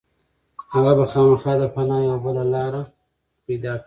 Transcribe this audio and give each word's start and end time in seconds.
هغه 0.73 0.91
به 0.97 1.05
خامخا 1.11 1.53
د 1.59 1.63
پناه 1.75 2.01
یوه 2.07 2.17
بله 2.25 2.43
لاره 2.53 2.81
پيدا 3.45 3.73
کړي. 3.75 3.79